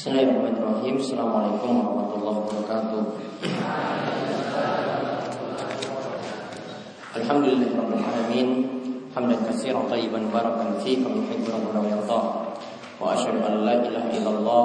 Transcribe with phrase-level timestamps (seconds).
[0.00, 3.00] Bismillahirrahmanirrahim Assalamualaikum warahmatullahi wabarakatuh
[7.20, 8.48] Alhamdulillahirrahmanirrahim
[9.12, 12.20] Hamdan katsiran tayyiban barakan fi kami yuhibbu wa yarda
[12.96, 14.64] Wa asyhadu an la ilaha illallah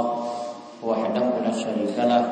[0.79, 2.24] wahdahu la syarika lah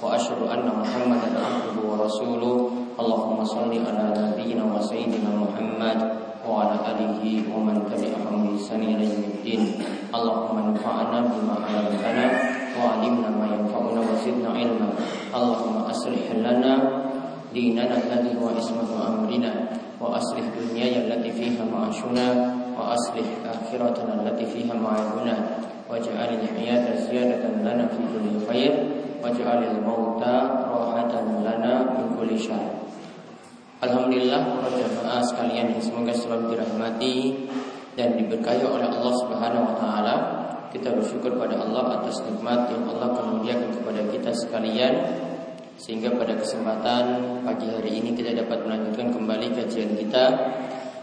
[0.00, 6.75] Wa asyhadu anna Muhammadan abduhu wa rasuluh Allahumma salli ala nabiyyina wa sayyidina Muhammad وعلى
[6.91, 7.21] آله
[7.55, 9.61] ومن تبعهم بإحسان إلى يوم الدين
[10.15, 12.25] اللهم انفعنا بما علمتنا
[12.79, 14.89] وعلمنا ما ينفعنا وزدنا علما
[15.35, 16.73] اللهم أصلح لنا
[17.53, 19.51] ديننا الذي هو عصمة أمرنا
[20.01, 22.27] وأصلح دنياي التي فيها معاشنا
[22.79, 25.35] وأصلح آخرتنا التي فيها معادنا
[25.89, 28.73] واجعل الحياة زيادة لنا في كل خير
[29.23, 30.23] واجعل الموت
[30.73, 31.13] راحة
[31.45, 32.74] لنا من كل شر
[33.76, 37.44] Alhamdulillah para jamaah sekalian semoga selalu dirahmati
[37.92, 40.14] dan diberkahi oleh Allah Subhanahu wa taala.
[40.72, 44.94] Kita bersyukur pada Allah atas nikmat yang Allah karuniakan kepada kita sekalian
[45.76, 47.04] sehingga pada kesempatan
[47.44, 50.24] pagi hari ini kita dapat melanjutkan kembali kajian kita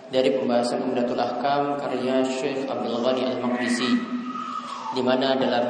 [0.09, 3.91] dari pembahasan Umdatul Ahkam karya Syekh Abdul Ghani Al-Maqdisi
[4.97, 5.65] di mana dalam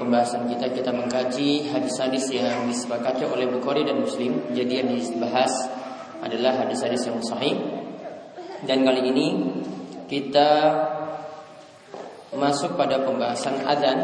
[0.00, 4.40] pembahasan kita kita mengkaji hadis-hadis yang disepakati oleh Bukhari dan Muslim.
[4.56, 5.52] Jadi yang dibahas
[6.22, 7.56] adalah hadis-hadis yang sahih.
[8.64, 9.26] Dan kali ini
[10.08, 10.48] kita
[12.36, 13.98] masuk pada pembahasan adzan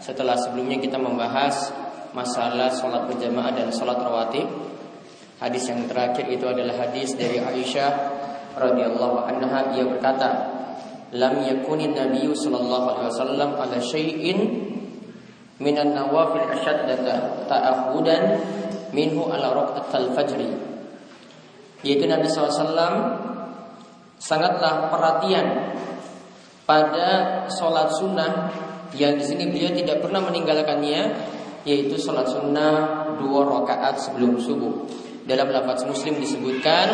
[0.00, 1.70] setelah sebelumnya kita membahas
[2.16, 4.48] masalah sholat berjamaah dan sholat rawatib.
[5.38, 7.90] Hadis yang terakhir itu adalah hadis dari Aisyah
[8.58, 10.50] radhiyallahu anha ia berkata,
[11.14, 14.38] "Lam yakuni Nabi sallallahu alaihi wasallam ala syai'in
[15.62, 18.22] minan nawafil ashaddata ta'ahudan
[18.90, 20.50] minhu ala raqatil fajri."
[21.86, 22.74] Yaitu Nabi SAW
[24.18, 25.46] sangatlah perhatian
[26.66, 28.50] pada sholat sunnah
[28.92, 31.00] yang di sini beliau tidak pernah meninggalkannya
[31.62, 34.84] yaitu sholat sunnah dua rakaat sebelum subuh.
[35.28, 36.88] Dalam lafaz Muslim disebutkan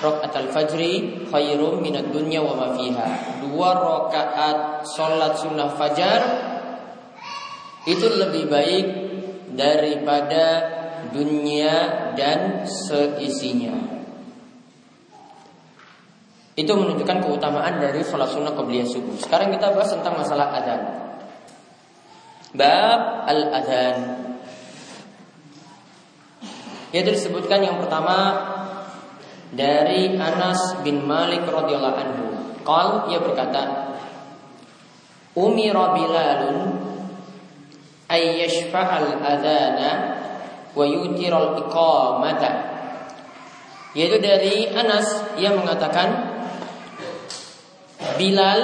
[0.00, 3.42] rakaat al-fajri khairum minat dunya wa ma fiha.
[3.46, 6.20] Dua rakaat sholat sunnah fajar
[7.84, 8.86] itu lebih baik
[9.58, 10.46] daripada
[11.10, 11.74] dunia
[12.14, 13.91] dan seisinya.
[16.62, 19.18] Itu menunjukkan keutamaan dari sholat sunnah qabliyah subuh.
[19.18, 20.80] Sekarang kita bahas tentang masalah adzan.
[22.54, 23.98] Bab al-adzan.
[26.94, 28.38] Yaitu disebutkan yang pertama
[29.50, 32.26] dari Anas bin Malik radhiyallahu anhu.
[32.62, 33.90] Qal ia berkata,
[35.34, 36.78] Umira Bilalun
[38.06, 39.90] ay yashfa'al adzana
[40.78, 42.70] wa yutiral iqamata.
[43.98, 46.31] Yaitu dari Anas ia mengatakan
[48.16, 48.60] Bilal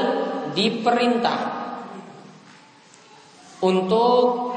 [0.53, 1.41] diperintah
[3.59, 4.54] untuk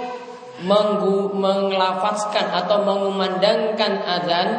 [0.61, 4.49] menglafazkan atau mengumandangkan azan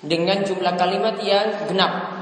[0.00, 2.16] dengan jumlah kalimat yang genap.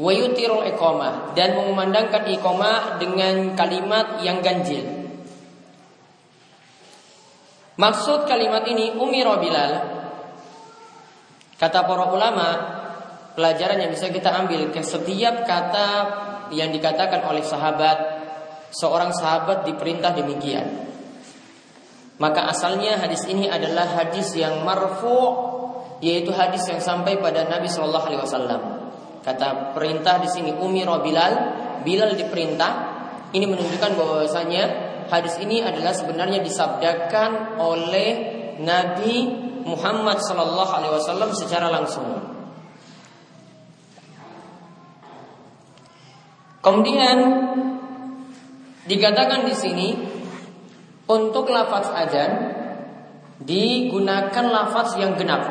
[0.00, 4.82] Wayutirul iqamah dan mengumandangkan iqamah dengan kalimat yang ganjil.
[7.76, 9.72] Maksud kalimat ini umiro Bilal.
[11.60, 12.48] Kata para ulama,
[13.34, 15.88] pelajaran yang bisa kita ambil ke setiap kata
[16.52, 17.98] yang dikatakan oleh sahabat
[18.72, 20.88] seorang sahabat diperintah demikian.
[22.20, 25.50] Maka asalnya hadis ini adalah hadis yang marfu
[26.04, 28.62] yaitu hadis yang sampai pada Nabi Shallallahu Alaihi Wasallam.
[29.22, 31.34] Kata perintah di sini Umi Bilal
[31.82, 32.94] Bilal diperintah.
[33.32, 34.64] Ini menunjukkan bahwasanya
[35.08, 38.10] hadis ini adalah sebenarnya disabdakan oleh
[38.60, 39.26] Nabi
[39.66, 42.21] Muhammad Shallallahu Alaihi Wasallam secara langsung
[46.62, 47.18] Kemudian
[48.86, 49.88] dikatakan di sini
[51.10, 52.30] untuk lafaz azan
[53.42, 55.42] digunakan lafaz yang genap.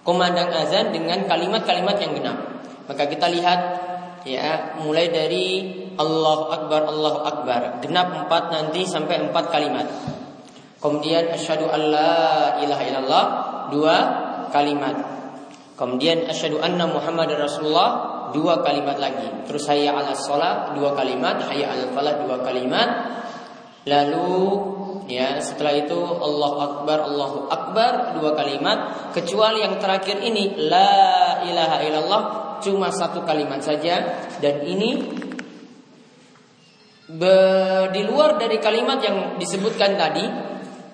[0.00, 2.38] Komandang azan dengan kalimat-kalimat yang genap.
[2.88, 3.60] Maka kita lihat
[4.24, 5.46] ya mulai dari
[5.96, 9.84] Allahu Akbar Allahu Akbar genap empat nanti sampai empat kalimat.
[10.80, 13.24] Kemudian asyhadu alla ilaha illallah
[13.72, 13.96] dua
[14.52, 14.96] kalimat.
[15.76, 19.46] Kemudian asyhadu anna Muhammadar Rasulullah dua kalimat lagi.
[19.46, 22.88] Terus hayya ala sholat dua kalimat, hayya ala falah dua kalimat.
[23.86, 24.34] Lalu
[25.06, 31.76] ya setelah itu Allah Akbar Allahu Akbar dua kalimat kecuali yang terakhir ini la ilaha
[31.84, 32.22] illallah
[32.64, 35.04] cuma satu kalimat saja dan ini
[37.12, 37.36] be,
[37.92, 40.24] di luar dari kalimat yang disebutkan tadi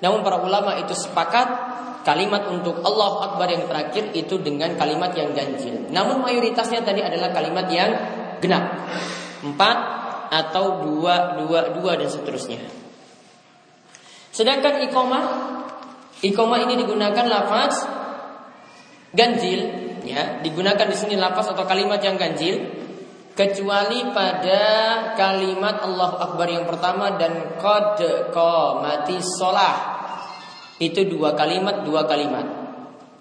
[0.02, 1.69] namun para ulama itu sepakat
[2.02, 5.88] kalimat untuk Allah Akbar yang terakhir itu dengan kalimat yang ganjil.
[5.92, 7.90] Namun mayoritasnya tadi adalah kalimat yang
[8.40, 8.64] genap.
[9.40, 9.78] Empat
[10.30, 12.62] atau dua, dua, dua dan seterusnya.
[14.30, 15.24] Sedangkan ikomah,
[16.22, 17.84] ikomah ini digunakan lafaz
[19.10, 19.60] ganjil,
[20.06, 22.62] ya, digunakan di sini lafaz atau kalimat yang ganjil,
[23.34, 24.62] kecuali pada
[25.18, 27.98] kalimat Allahu Akbar yang pertama dan qad
[28.30, 29.99] qamati sholah.
[30.80, 32.48] Itu dua kalimat, dua kalimat.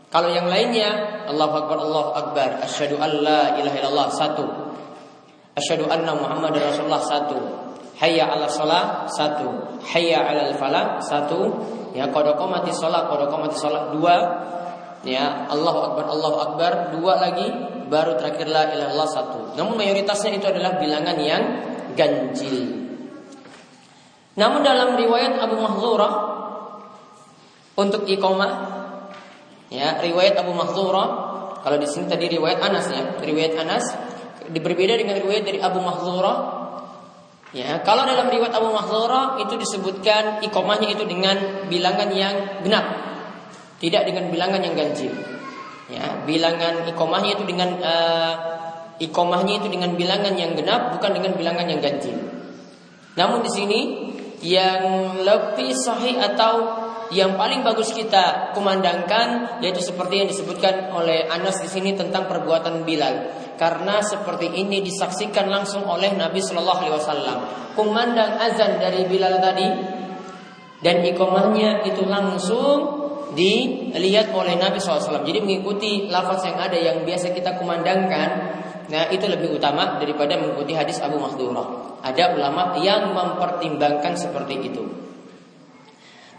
[0.10, 4.46] Kalau yang lainnya Allahu Akbar, Allahu Akbar, asyhadu an la ilaha illallah satu.
[5.60, 7.38] Asyhadu anna Muhammad Rasulullah satu.
[8.00, 9.78] Hayya 'ala shalah satu.
[9.84, 11.52] Hayya 'alal falah satu.
[11.92, 14.16] Ya shalah, qad qamati shalah dua.
[15.04, 17.48] Ya, Allahu Akbar, Allahu Akbar dua lagi
[17.92, 19.40] baru terakhir la ilaha illallah satu.
[19.60, 21.44] Namun mayoritasnya itu adalah bilangan yang
[22.00, 22.88] ganjil.
[24.40, 26.39] Namun dalam riwayat Abu Mahzurah
[27.80, 28.76] untuk iqamah
[29.70, 31.30] Ya, riwayat Abu Mahzura
[31.62, 33.86] kalau di sini tadi riwayat Anas ya, riwayat Anas
[34.50, 36.58] berbeda dengan riwayat dari Abu Mahzura.
[37.54, 42.86] Ya, kalau dalam riwayat Abu Mahzura itu disebutkan ikomahnya itu dengan bilangan yang genap,
[43.78, 45.14] tidak dengan bilangan yang ganjil.
[45.90, 48.34] Ya, bilangan ikomahnya itu dengan uh,
[49.02, 52.18] ikomahnya itu dengan bilangan yang genap, bukan dengan bilangan yang ganjil.
[53.18, 53.80] Namun di sini
[54.40, 61.58] yang lebih sahih atau yang paling bagus kita kumandangkan yaitu seperti yang disebutkan oleh Anas
[61.62, 63.34] di sini tentang perbuatan Bilal.
[63.58, 67.38] Karena seperti ini disaksikan langsung oleh Nabi Shallallahu Alaihi Wasallam.
[67.74, 69.68] Kumandang azan dari Bilal tadi
[70.80, 73.00] dan ikomahnya itu langsung
[73.36, 78.58] dilihat oleh Nabi SAW jadi mengikuti lafaz yang ada yang biasa kita kumandangkan
[78.90, 85.09] Nah itu lebih utama daripada mengikuti hadis Abu Mahdurah Ada ulama yang mempertimbangkan seperti itu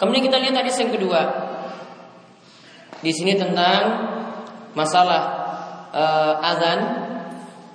[0.00, 1.20] Kemudian kita lihat hadis yang kedua.
[3.04, 3.80] Di sini tentang
[4.72, 5.22] masalah
[5.92, 6.78] uh, azan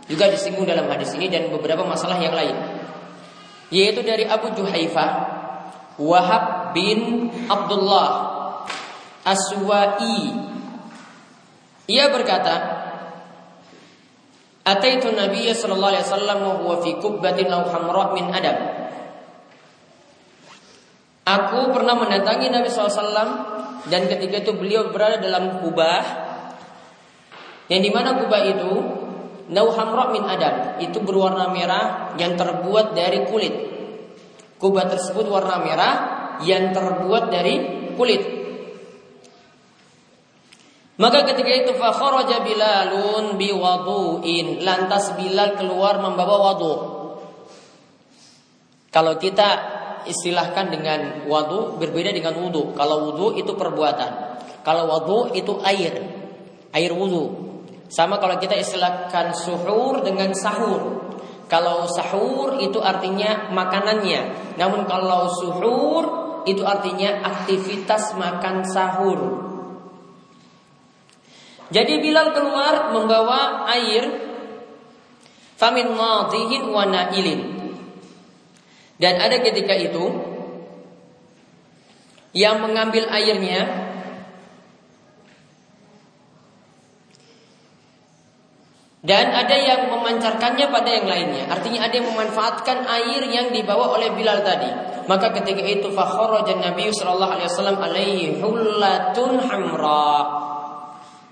[0.10, 2.58] juga disinggung dalam hadis ini dan beberapa masalah yang lain.
[3.70, 5.10] Yaitu dari Abu Juhaifah
[6.02, 8.10] Wahab bin Abdullah
[9.26, 10.38] Aswa'i
[11.90, 12.56] Ia berkata
[14.66, 17.50] Ataitu Nabi sallallahu alaihi wasallam wa fi kubbatin
[18.18, 18.85] min adam
[21.26, 23.02] Aku pernah mendatangi Nabi SAW
[23.90, 26.04] dan ketika itu beliau berada dalam kubah
[27.66, 28.72] yang di mana kubah itu
[29.50, 33.56] nauhamra min adam itu berwarna merah yang terbuat dari kulit.
[34.62, 35.94] Kubah tersebut warna merah
[36.46, 37.56] yang terbuat dari
[37.98, 38.24] kulit.
[40.96, 46.74] Maka ketika itu fakharaja Bilalun biwadu'in lantas Bilal keluar membawa wadu.
[48.96, 49.75] Kalau kita
[50.08, 52.74] istilahkan dengan wadu berbeda dengan wudhu.
[52.78, 54.12] Kalau wudhu itu perbuatan.
[54.66, 55.94] Kalau wadu itu air.
[56.74, 57.46] Air wudhu.
[57.90, 61.06] Sama kalau kita istilahkan suhur dengan sahur.
[61.46, 64.54] Kalau sahur itu artinya makanannya.
[64.58, 66.04] Namun kalau suhur
[66.50, 69.20] itu artinya aktivitas makan sahur.
[71.74, 74.06] Jadi Bilal keluar membawa air
[75.58, 77.55] famin madihin wa nailin.
[78.96, 80.06] Dan ada ketika itu
[82.36, 83.64] yang mengambil airnya
[89.06, 91.44] dan ada yang memancarkannya pada yang lainnya.
[91.52, 94.68] Artinya ada yang memanfaatkan air yang dibawa oleh Bilal tadi.
[95.06, 100.18] Maka ketika itu fakharaja Nabi sallallahu alaihi wasallam alaihi hullatun hamra.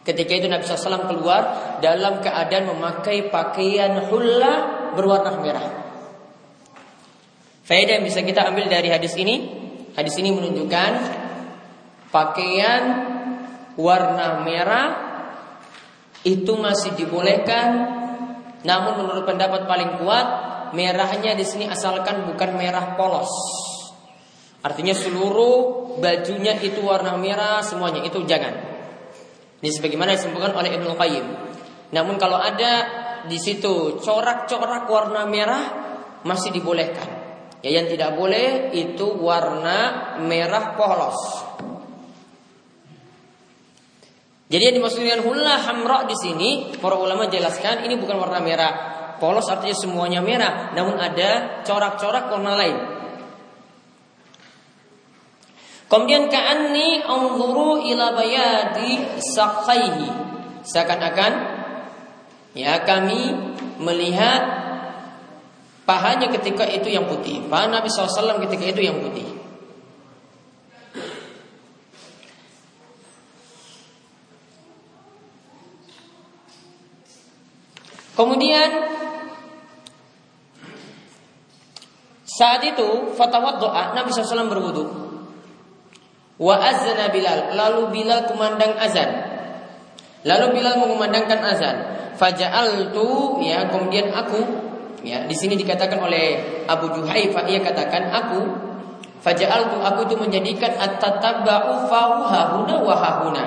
[0.04, 1.42] Ketika itu Nabi SAW keluar
[1.80, 4.54] dalam keadaan memakai pakaian hulla
[5.00, 5.83] berwarna merah.
[7.64, 9.48] Faedah yang bisa kita ambil dari hadis ini,
[9.96, 10.92] hadis ini menunjukkan
[12.12, 12.84] pakaian
[13.80, 14.88] warna merah
[16.28, 17.70] itu masih dibolehkan,
[18.68, 20.28] namun menurut pendapat paling kuat
[20.76, 23.32] merahnya di sini asalkan bukan merah polos.
[24.64, 28.60] Artinya seluruh bajunya itu warna merah semuanya itu jangan.
[29.64, 31.26] Ini sebagaimana disebutkan oleh Ibnu Qayyim.
[31.96, 35.64] Namun kalau ada di situ corak-corak warna merah
[36.28, 37.23] masih dibolehkan.
[37.64, 41.20] Ya yang tidak boleh itu warna merah polos.
[44.52, 48.72] Jadi yang dimaksud dengan hulla hamra di sini para ulama jelaskan ini bukan warna merah
[49.18, 52.78] polos artinya semuanya merah, namun ada corak-corak warna lain.
[55.88, 60.10] Kemudian ka'anni anzuru ila bayadi saqaihi.
[60.68, 61.32] Seakan-akan
[62.58, 63.32] ya kami
[63.80, 64.63] melihat
[65.84, 67.44] Pahanya ketika itu yang putih.
[67.52, 69.28] Paha Nabi SAW ketika itu yang putih.
[78.14, 78.70] Kemudian
[82.24, 84.84] saat itu fatwa doa Nabi SAW berwudu.
[86.40, 87.60] Wa azana Bilal.
[87.60, 89.12] Lalu Bilal kumandang azan.
[90.24, 91.78] Lalu Bilal mengumandangkan azan.
[92.16, 94.63] Faja'altu ya kemudian aku
[95.04, 96.26] ya di sini dikatakan oleh
[96.66, 98.40] Abu Juhaifa ia katakan aku
[99.20, 103.44] faja'altu aku itu menjadikan at-tatabba'u fahu hahuna wa hahuna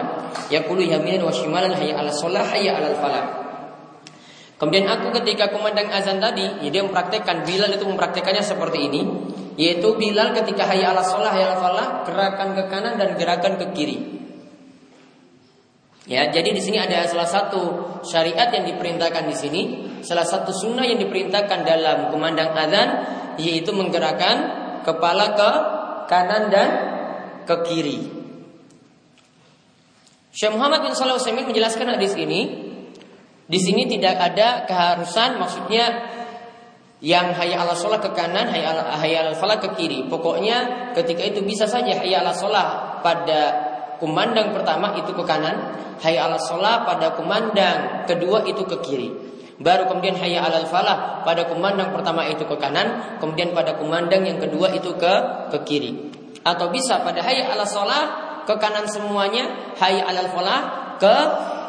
[0.52, 3.26] yaqulu yaminan wa shimalan hayya 'ala shalah hayya 'alal falah
[4.56, 9.04] Kemudian aku ketika kumandang azan tadi, ya dia mempraktekkan Bilal itu mempraktekannya seperti ini,
[9.60, 13.76] yaitu Bilal ketika hayya ala sholah hayya ala falah, gerakan ke kanan dan gerakan ke
[13.76, 13.98] kiri.
[16.08, 17.62] Ya, jadi di sini ada salah satu
[18.00, 19.62] syariat yang diperintahkan di sini,
[20.06, 22.88] salah satu sunnah yang diperintahkan dalam kumandang azan,
[23.42, 24.36] yaitu menggerakkan
[24.86, 25.50] kepala ke
[26.06, 26.68] kanan dan
[27.42, 27.98] ke kiri.
[30.30, 32.66] Syekh Muhammad bin Shalih menjelaskan hadis ini
[33.46, 36.14] di sini tidak ada keharusan maksudnya
[36.98, 40.10] yang hayya ala sholat ke kanan, hayya ala, hayya ala ke kiri.
[40.10, 43.40] Pokoknya ketika itu bisa saja hayya ala sholat pada
[44.02, 49.08] kumandang pertama itu ke kanan, hayya ala sholat pada kumandang kedua itu ke kiri.
[49.56, 54.36] Baru kemudian hayya ala falah pada kumandang pertama itu ke kanan, kemudian pada kumandang yang
[54.36, 55.14] kedua itu ke
[55.48, 55.92] ke kiri.
[56.44, 58.06] Atau bisa pada hayya ala sholat
[58.44, 60.60] ke kanan semuanya, hayya ala falah
[61.00, 61.16] ke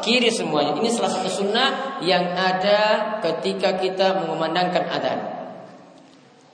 [0.04, 0.76] kiri semuanya.
[0.76, 5.20] Ini salah satu sunnah yang ada ketika kita mengumandangkan adzan.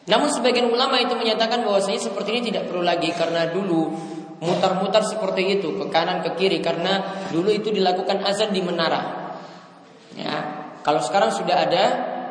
[0.05, 3.91] Namun sebagian ulama itu menyatakan bahwasanya seperti ini tidak perlu lagi karena dulu
[4.45, 9.33] mutar-mutar seperti itu ke kanan ke kiri karena dulu itu dilakukan azan di menara.
[10.15, 11.85] Ya, kalau sekarang sudah ada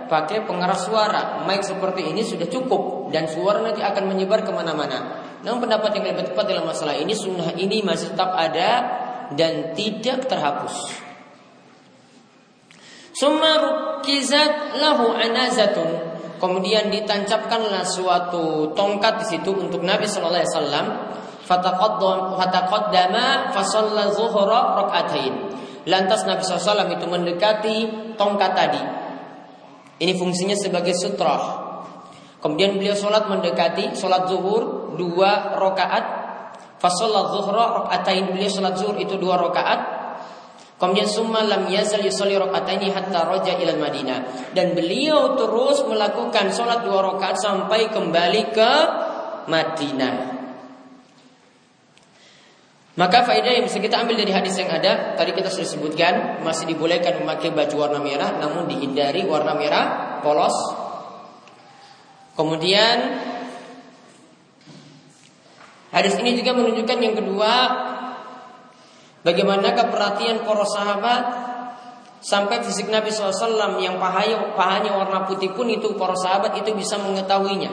[0.05, 5.25] pakai pengeras suara, mic seperti ini sudah cukup dan suara nanti akan menyebar ke mana-mana.
[5.41, 9.01] Namun pendapat yang lebih tepat dalam masalah ini sunnah ini masih tetap ada
[9.33, 11.01] dan tidak terhapus.
[13.17, 16.13] Summa rukizat lahu anazatun.
[16.37, 20.87] Kemudian ditancapkanlah suatu tongkat di situ untuk Nabi Shallallahu Alaihi Wasallam.
[21.43, 25.33] Fataqaddama fasalla zuhra rakaatain.
[25.83, 27.77] Lantas Nabi SAW itu mendekati
[28.15, 28.81] tongkat tadi.
[30.03, 31.63] Ini fungsinya sebagai sutroh.
[32.43, 36.25] Kemudian beliau sholat mendekati sholat zuhur dua rakaat.
[36.83, 40.03] Fasolat zuhra rakaatain beliau sholat zuhur itu dua rakaat.
[40.75, 44.51] Kemudian summa lam yazal yusalli rakataini hatta raja ila Madinah.
[44.51, 48.71] Dan beliau terus melakukan sholat dua rakaat sampai kembali ke
[49.47, 50.32] Madinah.
[52.93, 56.13] Maka faedah yang bisa kita ambil dari hadis yang ada Tadi kita sudah sebutkan
[56.45, 59.85] Masih dibolehkan memakai baju warna merah Namun dihindari warna merah
[60.21, 60.53] Polos
[62.37, 62.97] Kemudian
[65.89, 67.53] Hadis ini juga menunjukkan yang kedua
[69.23, 71.23] Bagaimana perhatian para sahabat
[72.19, 76.99] sampai fisik Nabi SAW yang pahanya, pahanya warna putih pun itu para sahabat itu bisa
[76.99, 77.71] mengetahuinya.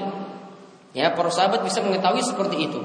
[0.94, 2.80] Ya, para sahabat bisa mengetahui seperti itu.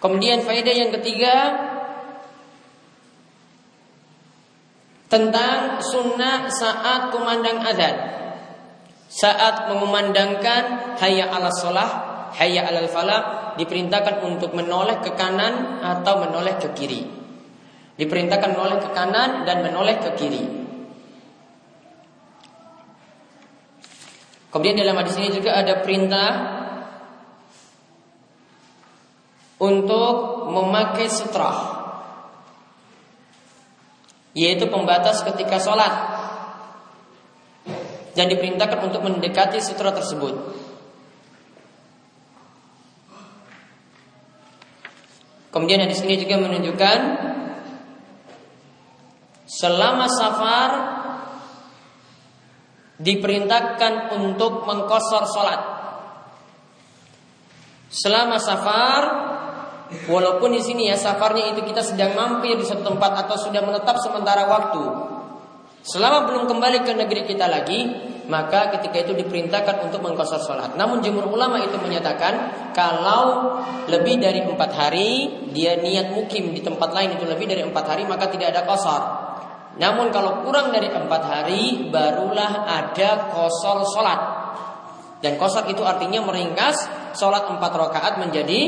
[0.00, 1.34] Kemudian faedah yang ketiga
[5.12, 7.96] tentang sunnah saat kumandang adzan.
[9.10, 11.90] Saat mengumandangkan hayya ala sholah,
[12.32, 17.02] hayya ala falah, diperintahkan untuk menoleh ke kanan atau menoleh ke kiri.
[17.98, 20.44] Diperintahkan menoleh ke kanan dan menoleh ke kiri.
[24.50, 26.59] Kemudian dalam hadis ini juga ada perintah
[29.60, 31.78] untuk memakai sutra
[34.32, 35.92] yaitu pembatas ketika sholat
[38.14, 40.34] dan diperintahkan untuk mendekati sutra tersebut.
[45.50, 46.98] Kemudian di sini juga menunjukkan
[49.50, 50.70] selama safar
[53.02, 55.60] diperintahkan untuk mengkosor sholat.
[57.90, 59.02] Selama safar,
[60.06, 63.98] walaupun di sini ya safarnya itu kita sedang mampir di suatu tempat atau sudah menetap
[63.98, 64.82] sementara waktu,
[65.82, 67.80] selama belum kembali ke negeri kita lagi,
[68.30, 70.78] maka ketika itu diperintahkan untuk mengkosor sholat.
[70.78, 73.58] Namun jumhur ulama itu menyatakan kalau
[73.90, 75.10] lebih dari empat hari
[75.50, 79.02] dia niat mukim di tempat lain itu lebih dari empat hari maka tidak ada kosor.
[79.82, 84.20] Namun kalau kurang dari empat hari barulah ada kosor sholat.
[85.20, 88.60] Dan kosor itu artinya meringkas sholat empat rakaat menjadi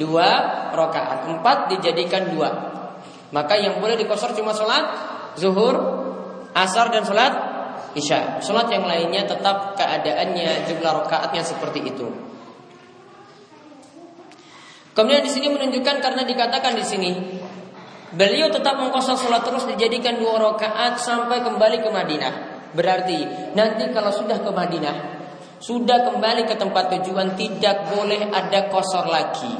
[0.00, 0.28] dua
[0.72, 1.28] rakaat.
[1.28, 2.50] Empat dijadikan dua.
[3.30, 4.84] Maka yang boleh dikosor cuma sholat
[5.38, 5.76] zuhur,
[6.56, 7.32] asar dan sholat
[7.94, 8.42] isya.
[8.42, 12.06] Sholat yang lainnya tetap keadaannya jumlah rakaatnya seperti itu.
[14.90, 17.10] Kemudian di sini menunjukkan karena dikatakan di sini
[18.10, 22.34] beliau tetap mengkosong sholat terus dijadikan dua rakaat sampai kembali ke Madinah.
[22.74, 23.18] Berarti
[23.54, 25.19] nanti kalau sudah ke Madinah
[25.60, 29.52] sudah kembali ke tempat tujuan tidak boleh ada kosor lagi.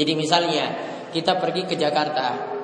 [0.00, 0.64] Jadi misalnya
[1.12, 2.56] kita pergi ke Jakarta.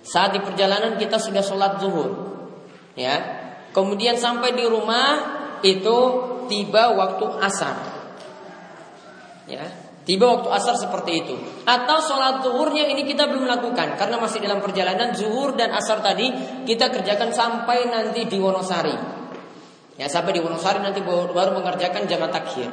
[0.00, 2.10] Saat di perjalanan kita sudah sholat zuhur.
[2.96, 3.16] Ya.
[3.76, 5.20] Kemudian sampai di rumah
[5.60, 5.98] itu
[6.48, 7.76] tiba waktu asar.
[9.44, 9.68] Ya.
[10.08, 11.36] Tiba waktu asar seperti itu.
[11.68, 14.00] Atau sholat zuhurnya ini kita belum lakukan.
[14.00, 16.32] Karena masih dalam perjalanan zuhur dan asar tadi
[16.64, 19.19] kita kerjakan sampai nanti di Wonosari.
[20.00, 22.72] Ya sampai di Wonosari nanti baru mengerjakan jamaah takhir.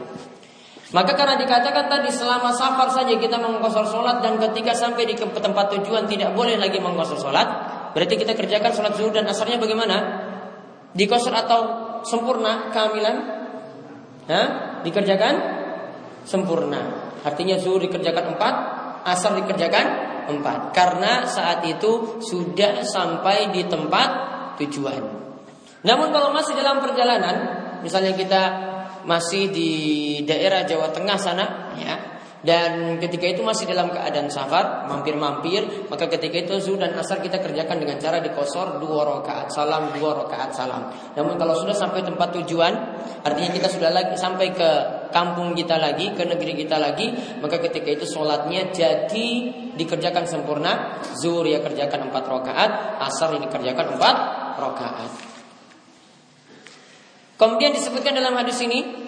[0.95, 5.75] Maka karena dikatakan tadi selama safar saja kita mengkosor sholat dan ketika sampai di tempat
[5.75, 7.47] tujuan tidak boleh lagi mengkosor sholat,
[7.91, 10.23] berarti kita kerjakan sholat zuhur dan asarnya bagaimana?
[10.95, 11.61] Dikosor atau
[12.07, 13.15] sempurna kehamilan?
[14.31, 14.47] Hah?
[14.87, 15.35] Dikerjakan
[16.23, 17.11] sempurna.
[17.27, 18.55] Artinya zuhur dikerjakan empat,
[19.03, 19.85] asar dikerjakan
[20.31, 20.71] empat.
[20.71, 24.09] Karena saat itu sudah sampai di tempat
[24.63, 25.26] tujuan.
[25.85, 27.35] Namun kalau masih dalam perjalanan,
[27.85, 28.41] misalnya kita
[29.07, 29.71] masih di
[30.27, 31.45] daerah Jawa Tengah sana
[31.79, 37.17] ya dan ketika itu masih dalam keadaan safar mampir-mampir maka ketika itu zuhur dan asar
[37.17, 40.93] kita kerjakan dengan cara dikosor dua rakaat salam dua rakaat salam.
[41.17, 42.73] Namun kalau sudah sampai tempat tujuan
[43.25, 44.69] artinya kita sudah lagi sampai ke
[45.09, 47.09] kampung kita lagi ke negeri kita lagi
[47.41, 49.27] maka ketika itu sholatnya jadi
[49.73, 54.15] dikerjakan sempurna zuhur ya kerjakan empat rakaat asar ini dikerjakan empat
[54.61, 55.26] rakaat
[57.37, 59.07] Kemudian disebutkan dalam hadis ini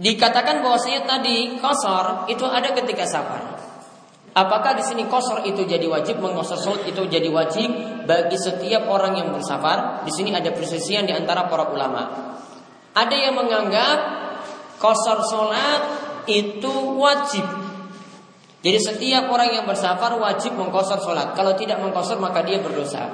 [0.00, 3.52] Dikatakan bahwasanya tadi kosor itu ada ketika safar.
[4.32, 7.68] Apakah di sini kosor itu jadi wajib, mengkosor sholat itu jadi wajib
[8.08, 10.00] bagi setiap orang yang bersafar?
[10.08, 12.32] Di sini ada persisian di antara para ulama.
[12.96, 13.98] Ada yang menganggap
[14.80, 15.99] kosor sholat
[16.30, 17.42] itu wajib.
[18.60, 21.32] Jadi setiap orang yang bersafar wajib mengkosor sholat.
[21.32, 23.08] Kalau tidak mengkosor maka dia berdosa.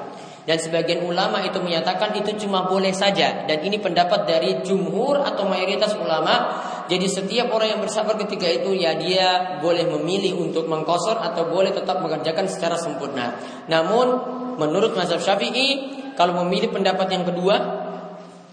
[0.47, 3.47] Dan sebagian ulama itu menyatakan itu cuma boleh saja.
[3.51, 6.63] Dan ini pendapat dari jumhur atau mayoritas ulama.
[6.87, 11.75] Jadi setiap orang yang bersafar ketika itu ya dia boleh memilih untuk mengkosor atau boleh
[11.75, 13.35] tetap mengerjakan secara sempurna.
[13.67, 14.07] Namun
[14.55, 17.76] menurut mazhab syafi'i kalau memilih pendapat yang kedua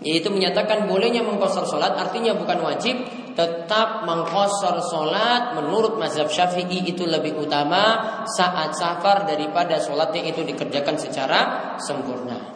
[0.04, 3.00] yaitu menyatakan bolehnya mengkosor sholat artinya bukan wajib
[3.34, 10.96] tetap mengkosor sholat menurut mazhab syafi'i itu lebih utama saat safar daripada sholatnya itu dikerjakan
[11.02, 11.39] secara
[11.82, 12.54] sempurna.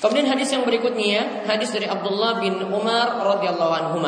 [0.00, 3.98] Kemudian hadis yang berikutnya hadis dari Abdullah bin Umar radhiyallahu anhu.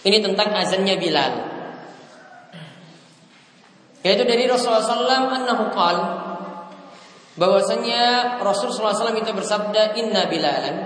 [0.00, 1.34] Ini tentang azannya Bilal.
[4.00, 6.29] Yaitu dari Rasulullah SAW
[7.40, 10.76] bahwasanya Rasulullah SAW itu bersabda inna bilalan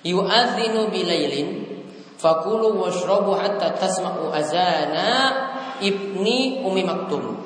[0.00, 1.68] yu'adzinu bilailin
[2.16, 5.12] fakulu washrabu hatta tasma'u azana
[5.84, 7.44] ibni umi maktum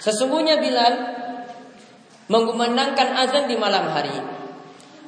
[0.00, 0.94] sesungguhnya Bilal
[2.32, 4.16] mengumandangkan azan di malam hari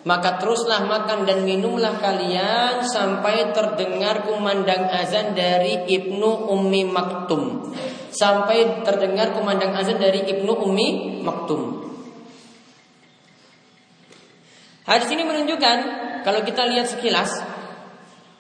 [0.07, 7.75] maka teruslah makan dan minumlah kalian sampai terdengar kumandang azan dari Ibnu Ummi Maktum.
[8.09, 11.89] Sampai terdengar kumandang azan dari Ibnu Ummi Maktum.
[14.89, 15.79] Hadis ini menunjukkan
[16.25, 17.29] kalau kita lihat sekilas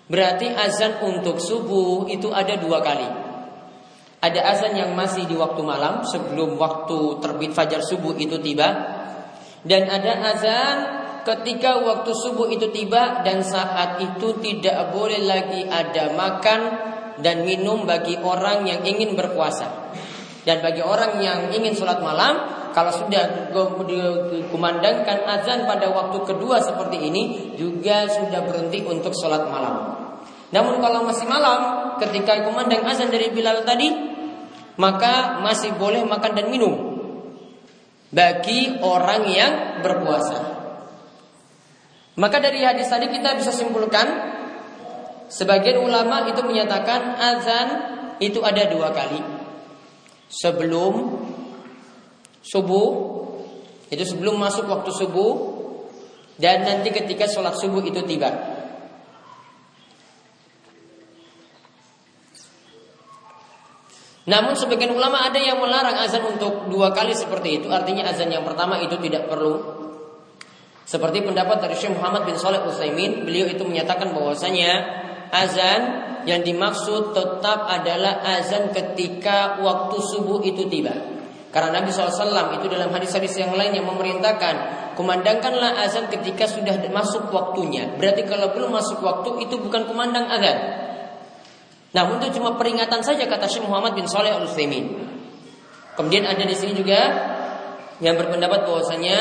[0.08, 3.08] berarti azan untuk subuh itu ada dua kali.
[4.18, 8.96] Ada azan yang masih di waktu malam sebelum waktu terbit fajar subuh itu tiba
[9.62, 10.76] dan ada azan
[11.28, 16.60] ketika waktu subuh itu tiba dan saat itu tidak boleh lagi ada makan
[17.22, 19.90] dan minum bagi orang yang ingin berpuasa.
[20.46, 27.10] Dan bagi orang yang ingin sholat malam kalau sudah dikumandangkan azan pada waktu kedua seperti
[27.10, 27.22] ini
[27.58, 29.98] juga sudah berhenti untuk sholat malam.
[30.48, 33.92] Namun kalau masih malam ketika kumandang azan dari Bilal tadi
[34.78, 36.74] maka masih boleh makan dan minum
[38.08, 39.52] bagi orang yang
[39.84, 40.56] berpuasa.
[42.18, 44.37] Maka dari hadis tadi kita bisa simpulkan
[45.28, 47.68] sebagian ulama itu menyatakan azan
[48.18, 49.20] itu ada dua kali
[50.28, 51.24] sebelum
[52.44, 52.90] subuh
[53.88, 55.32] itu sebelum masuk waktu subuh
[56.36, 58.30] dan nanti ketika sholat subuh itu tiba.
[64.28, 67.72] Namun sebagian ulama ada yang melarang azan untuk dua kali seperti itu.
[67.72, 69.56] Artinya azan yang pertama itu tidak perlu.
[70.84, 74.70] Seperti pendapat dari Syekh Muhammad bin Saleh Utsaimin, beliau itu menyatakan bahwasanya
[75.30, 75.80] azan
[76.24, 80.92] yang dimaksud tetap adalah azan ketika waktu subuh itu tiba.
[81.48, 87.30] Karena Nabi SAW itu dalam hadis-hadis yang lain yang memerintahkan Kumandangkanlah azan ketika sudah masuk
[87.30, 87.86] waktunya.
[88.02, 90.58] Berarti kalau belum masuk waktu itu bukan kumandang azan.
[91.94, 94.98] Namun itu cuma peringatan saja kata Syekh Muhammad bin Saleh al utsaimin
[95.94, 96.98] Kemudian ada di sini juga
[98.02, 99.18] yang berpendapat bahwasanya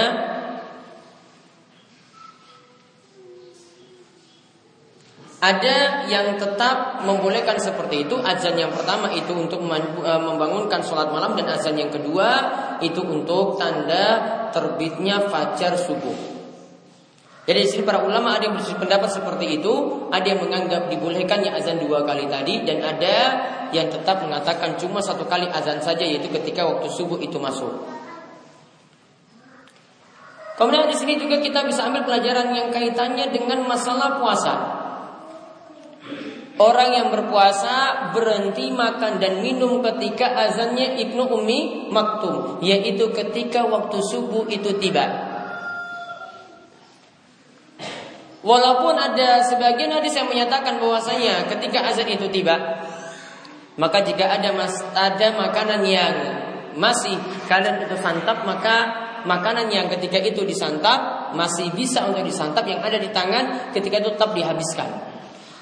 [5.38, 8.18] Ada yang tetap membolehkan seperti itu.
[8.18, 11.38] Azan yang pertama itu untuk e, membangunkan sholat malam.
[11.38, 12.30] Dan azan yang kedua
[12.82, 14.18] itu untuk tanda
[14.50, 16.38] terbitnya fajar subuh.
[17.48, 19.74] Jadi di sini para ulama ada yang berpendapat seperti itu,
[20.12, 23.16] ada yang menganggap dibolehkannya azan dua kali tadi, dan ada
[23.72, 27.72] yang tetap mengatakan cuma satu kali azan saja, yaitu ketika waktu subuh itu masuk.
[30.60, 34.77] Kemudian di sini juga kita bisa ambil pelajaran yang kaitannya dengan masalah puasa.
[36.58, 44.02] Orang yang berpuasa berhenti makan dan minum ketika azannya Ibnu Umi Maktum, yaitu ketika waktu
[44.02, 45.06] subuh itu tiba.
[48.42, 52.58] Walaupun ada sebagian hadis yang menyatakan bahwasanya ketika azan itu tiba,
[53.78, 56.16] maka jika ada mas, ada makanan yang
[56.74, 62.82] masih kalian itu santap, maka makanan yang ketika itu disantap masih bisa untuk disantap yang
[62.82, 65.17] ada di tangan ketika itu tetap dihabiskan.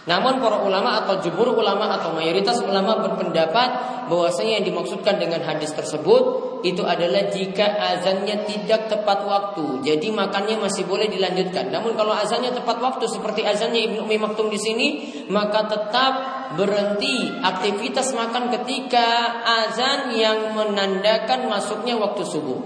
[0.05, 3.69] Namun para ulama atau jumhur ulama atau mayoritas ulama berpendapat
[4.05, 9.81] bahwasanya yang dimaksudkan dengan hadis tersebut itu adalah jika azannya tidak tepat waktu.
[9.81, 11.73] Jadi makannya masih boleh dilanjutkan.
[11.73, 14.87] Namun kalau azannya tepat waktu seperti azannya Ibnu Umi Maktum di sini,
[15.29, 16.13] maka tetap
[16.53, 22.61] berhenti aktivitas makan ketika azan yang menandakan masuknya waktu subuh.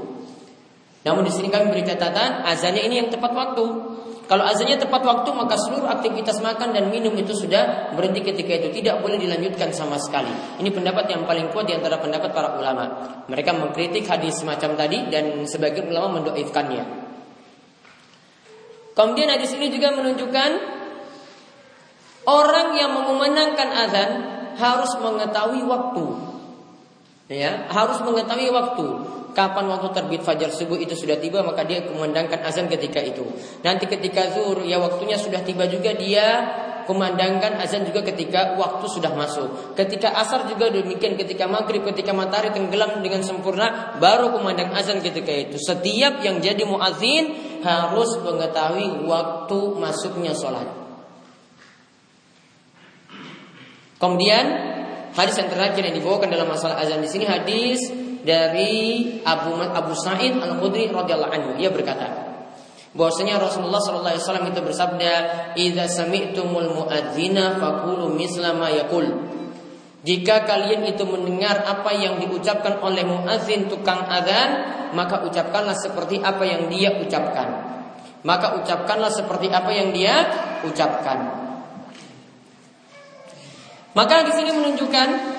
[1.08, 3.89] Namun di sini kami beri catatan azannya ini yang tepat waktu.
[4.30, 8.70] Kalau azannya tepat waktu maka seluruh aktivitas makan dan minum itu sudah berhenti ketika itu
[8.78, 10.30] tidak boleh dilanjutkan sama sekali.
[10.62, 13.10] Ini pendapat yang paling kuat di antara pendapat para ulama.
[13.26, 17.10] Mereka mengkritik hadis semacam tadi dan sebagian ulama mendoifkannya.
[18.94, 20.52] Kemudian hadis ini juga menunjukkan
[22.30, 24.10] orang yang mengumandangkan azan
[24.62, 26.06] harus mengetahui waktu.
[27.34, 32.42] Ya, harus mengetahui waktu kapan waktu terbit fajar subuh itu sudah tiba maka dia kumandangkan
[32.46, 33.26] azan ketika itu.
[33.62, 36.28] Nanti ketika zuhur ya waktunya sudah tiba juga dia
[36.90, 39.78] kumandangkan azan juga ketika waktu sudah masuk.
[39.78, 45.30] Ketika asar juga demikian, ketika maghrib, ketika matahari tenggelam dengan sempurna, baru kumandang azan ketika
[45.30, 45.62] itu.
[45.62, 50.66] Setiap yang jadi muazin harus mengetahui waktu masuknya sholat.
[54.02, 54.46] Kemudian
[55.14, 57.86] hadis yang terakhir yang dibawakan dalam masalah azan di sini hadis
[58.24, 61.52] dari Abu Abu Sa'id Al Khudri radhiyallahu anhu.
[61.60, 62.08] Ia berkata,
[62.96, 65.14] bahwasanya Rasulullah sallallahu alaihi wasallam itu bersabda,
[65.56, 69.08] "Idza sami'tumul muadzina faqulu misla ma yaqul."
[70.00, 74.50] Jika kalian itu mendengar apa yang diucapkan oleh muadzin tukang azan,
[74.96, 77.68] maka ucapkanlah seperti apa yang dia ucapkan.
[78.24, 80.16] Maka ucapkanlah seperti apa yang dia
[80.64, 81.20] ucapkan.
[83.92, 85.39] Maka di sini menunjukkan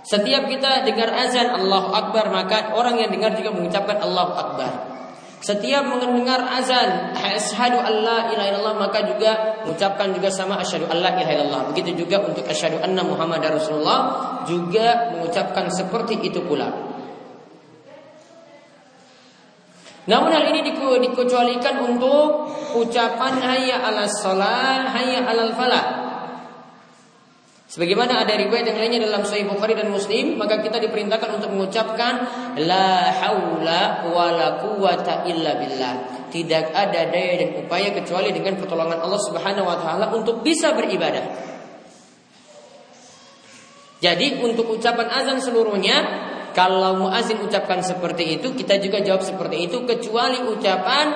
[0.00, 4.72] setiap kita dengar azan Allahu Akbar maka orang yang dengar juga mengucapkan Allahu Akbar.
[5.40, 11.32] Setiap mendengar azan asyhadu alla ilaha illallah maka juga mengucapkan juga sama asyhadu alla ilaha
[11.32, 11.62] illallah.
[11.72, 14.00] Begitu juga untuk asyhadu anna Muhammadar Rasulullah
[14.44, 16.68] juga mengucapkan seperti itu pula.
[20.08, 25.99] Namun hal ini dikecualikan untuk ucapan hayya ala salah, hayya alal falah.
[27.70, 32.18] Sebagaimana ada riwayat yang lainnya dalam Sahih Bukhari dan Muslim, maka kita diperintahkan untuk mengucapkan
[32.66, 35.94] la haula wala quwata illa billah.
[36.34, 41.30] Tidak ada daya dan upaya kecuali dengan pertolongan Allah Subhanahu wa taala untuk bisa beribadah.
[44.02, 49.86] Jadi untuk ucapan azan seluruhnya kalau muazin ucapkan seperti itu, kita juga jawab seperti itu
[49.86, 51.06] kecuali ucapan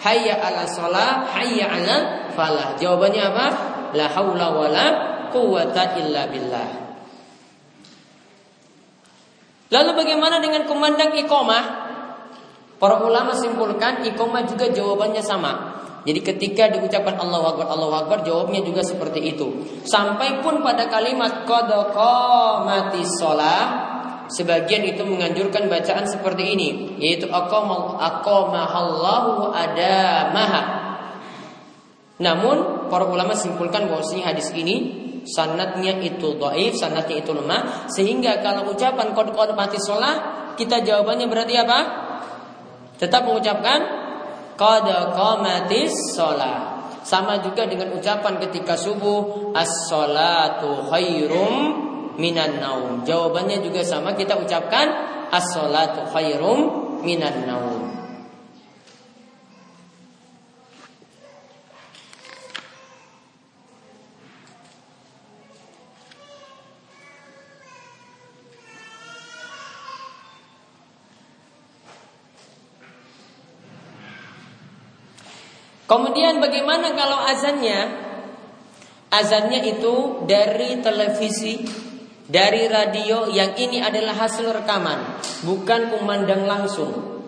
[0.00, 1.96] hayya ala salah, hayya ala
[2.32, 2.80] falah.
[2.80, 3.46] Jawabannya apa?
[3.92, 6.68] La haula wala quwata illa billah.
[9.68, 11.64] Lalu bagaimana dengan kumandang iqamah?
[12.78, 15.76] Para ulama simpulkan iqamah juga jawabannya sama.
[16.08, 19.60] Jadi ketika diucapkan Allah Akbar Allah Akbar jawabnya juga seperti itu.
[19.84, 21.68] Sampai pun pada kalimat qad
[22.64, 23.88] mati shalah
[24.28, 30.62] Sebagian itu menganjurkan bacaan seperti ini yaitu aqamahallahu adamaha.
[32.20, 38.70] Namun para ulama simpulkan bahwasanya hadis ini sanatnya itu doif, sanatnya itu lemah, sehingga kalau
[38.70, 41.80] ucapan kod kod mati sholat, kita jawabannya berarti apa?
[42.98, 43.80] Tetap mengucapkan
[44.58, 46.78] kod qamatis sholat.
[47.06, 51.54] Sama juga dengan ucapan ketika subuh as-salatu khairum
[52.20, 53.06] minan naum.
[53.06, 54.86] Jawabannya juga sama kita ucapkan
[55.32, 56.58] as-salatu khairum
[57.00, 57.77] minan naum.
[75.88, 78.06] Kemudian bagaimana kalau azannya?
[79.08, 81.64] Azannya itu dari televisi,
[82.28, 85.16] dari radio yang ini adalah hasil rekaman,
[85.48, 87.24] bukan kumandang langsung.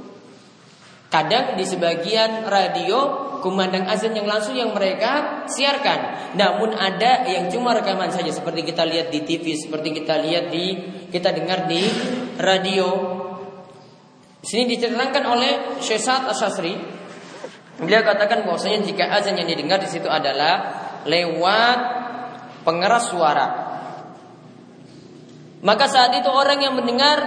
[1.09, 6.37] Kadang di sebagian radio kumandang azan yang langsung yang mereka siarkan.
[6.37, 10.77] Namun ada yang cuma rekaman saja seperti kita lihat di TV, seperti kita lihat di
[11.09, 11.81] kita dengar di
[12.37, 12.89] radio.
[14.45, 17.00] Di sini diterangkan oleh Syekh Sa'ad Asyasri.
[17.81, 21.79] Beliau katakan bahwasanya jika azan yang didengar di situ adalah lewat
[22.63, 23.47] pengeras suara.
[25.61, 27.19] Maka saat itu orang yang mendengar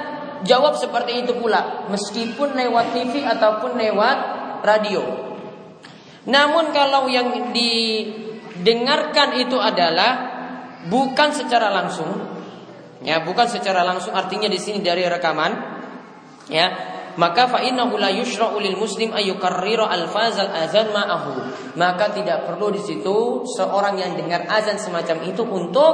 [0.46, 4.18] jawab seperti itu pula meskipun lewat TV ataupun lewat
[4.62, 5.04] radio.
[6.30, 10.34] Namun kalau yang didengarkan itu adalah
[10.88, 12.12] bukan secara langsung
[13.04, 15.52] ya bukan secara langsung artinya di sini dari rekaman
[16.48, 21.34] ya maka fa innahu la yushra'u lil muslim ayyukarrira alfazal azan ma'ahu
[21.78, 25.94] maka tidak perlu di situ seorang yang dengar azan semacam itu untuk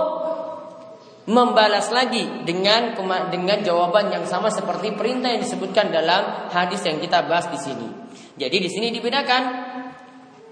[1.29, 2.97] membalas lagi dengan
[3.29, 7.87] dengan jawaban yang sama seperti perintah yang disebutkan dalam hadis yang kita bahas di sini.
[8.33, 9.43] Jadi di sini dibedakan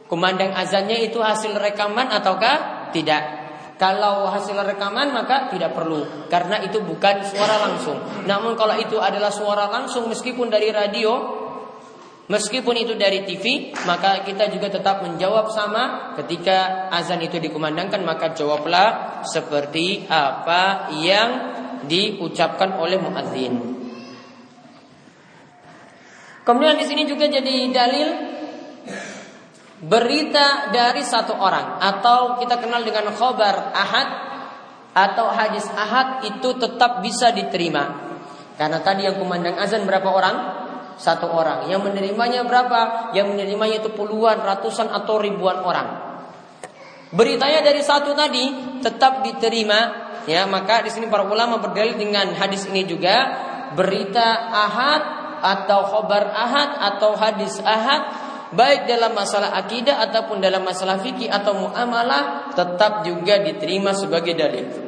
[0.06, 3.37] kumandang azannya itu hasil rekaman ataukah tidak.
[3.78, 8.02] Kalau hasil rekaman maka tidak perlu karena itu bukan suara langsung.
[8.26, 11.46] Namun kalau itu adalah suara langsung meskipun dari radio
[12.28, 18.36] Meskipun itu dari TV, maka kita juga tetap menjawab sama ketika azan itu dikumandangkan, maka
[18.36, 21.30] jawablah seperti apa yang
[21.88, 23.80] diucapkan oleh muadzin.
[26.44, 28.08] Kemudian di sini juga jadi dalil
[29.78, 34.10] berita dari satu orang atau kita kenal dengan khobar ahad
[34.98, 38.10] atau hadis ahad itu tetap bisa diterima.
[38.58, 40.38] Karena tadi yang kumandang azan berapa orang?
[40.98, 41.70] satu orang.
[41.70, 43.14] Yang menerimanya berapa?
[43.14, 45.88] Yang menerimanya itu puluhan, ratusan atau ribuan orang.
[47.14, 48.52] Beritanya dari satu tadi
[48.84, 53.16] tetap diterima, ya maka di sini para ulama berdalil dengan hadis ini juga
[53.78, 55.02] berita ahad
[55.40, 61.68] atau khobar ahad atau hadis ahad baik dalam masalah akidah ataupun dalam masalah fikih atau
[61.68, 64.88] muamalah tetap juga diterima sebagai dalil.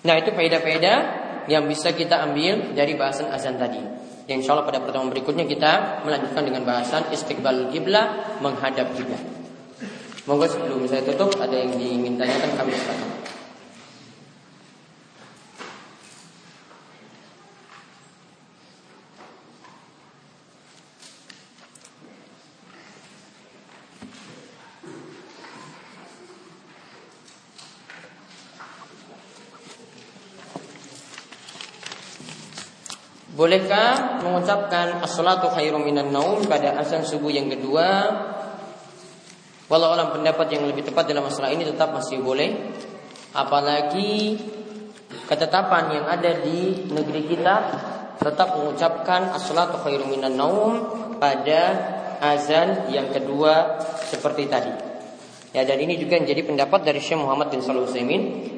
[0.00, 0.98] Nah itu faedah-faedah
[1.46, 3.78] yang bisa kita ambil dari bahasan azan tadi.
[4.30, 9.18] Yang insya Allah pada pertemuan berikutnya kita melanjutkan dengan bahasan istiqbal kiblah menghadap kiblat.
[10.30, 13.19] Monggo sebelum saya tutup ada yang diingin tanyakan kami silakan.
[33.40, 37.88] Bolehkah mengucapkan as-salatu khairum minan naum pada azan subuh yang kedua?
[39.64, 42.52] Walau alam pendapat yang lebih tepat dalam masalah ini tetap masih boleh.
[43.32, 44.36] Apalagi
[45.24, 47.56] ketetapan yang ada di negeri kita
[48.20, 50.72] tetap mengucapkan as-salatu khairum minan naum
[51.16, 51.80] pada
[52.20, 54.72] azan yang kedua seperti tadi.
[55.56, 57.88] Ya dan ini juga menjadi pendapat dari Syekh Muhammad bin Shalih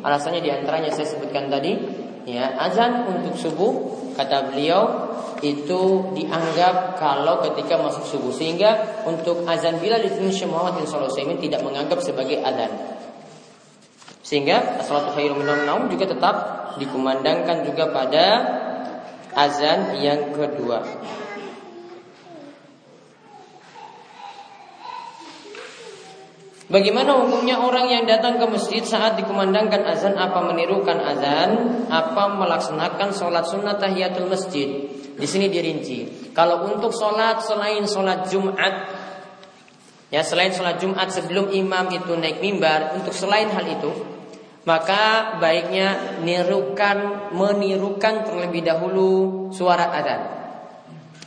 [0.02, 1.78] Alasannya di antaranya saya sebutkan tadi,
[2.26, 9.82] ya azan untuk subuh kata beliau itu dianggap kalau ketika masuk subuh sehingga untuk azan
[9.82, 10.86] bila di sini Syekh Muhammad bin
[11.42, 12.70] tidak menganggap sebagai azan.
[14.22, 16.34] Sehingga salatu khairum minan juga tetap
[16.78, 18.24] dikumandangkan juga pada
[19.34, 20.78] azan yang kedua.
[26.72, 33.12] Bagaimana hukumnya orang yang datang ke masjid saat dikumandangkan azan apa menirukan azan, apa melaksanakan
[33.12, 34.88] sholat sunnah tahiyatul masjid?
[35.12, 36.32] Di sini dirinci.
[36.32, 38.88] Kalau untuk sholat selain sholat Jumat,
[40.08, 43.92] ya selain sholat Jumat sebelum imam itu naik mimbar, untuk selain hal itu,
[44.64, 49.10] maka baiknya nirukan menirukan terlebih dahulu
[49.52, 50.22] suara azan.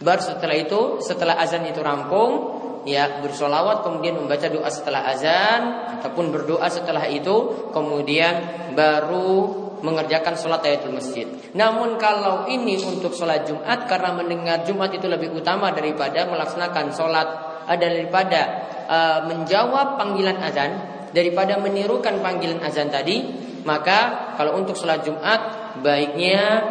[0.02, 2.55] Baru setelah itu, setelah azan itu rampung,
[2.86, 5.62] ya bersolawat kemudian membaca doa setelah azan
[6.00, 11.28] ataupun berdoa setelah itu kemudian baru mengerjakan sholat tahiyatul masjid.
[11.54, 17.28] Namun kalau ini untuk sholat Jumat karena mendengar Jumat itu lebih utama daripada melaksanakan sholat
[17.70, 18.42] uh, daripada
[18.90, 20.72] uh, menjawab panggilan azan
[21.14, 26.66] daripada menirukan panggilan azan tadi maka kalau untuk sholat Jumat baiknya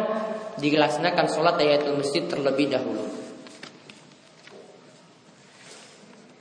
[0.55, 3.14] dilaksanakan sholat tahiyatul masjid terlebih dahulu.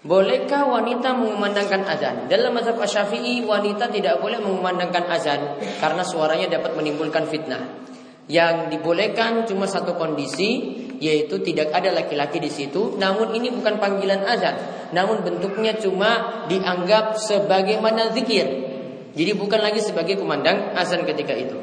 [0.05, 2.29] Bolehkah wanita mengumandangkan azan?
[2.29, 7.89] Dalam mazhab Syafi'i wanita tidak boleh mengumandangkan azan karena suaranya dapat menimbulkan fitnah.
[8.29, 14.29] Yang dibolehkan cuma satu kondisi yaitu tidak ada laki-laki di situ, namun ini bukan panggilan
[14.29, 14.57] azan,
[14.93, 18.45] namun bentuknya cuma dianggap sebagaimana zikir.
[19.17, 21.57] Jadi bukan lagi sebagai kumandang azan ketika itu.